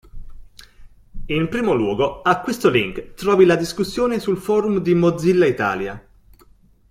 [1.27, 6.03] In primo luogo, a questo link trovi la discussione sul forum di Mozilla Italia.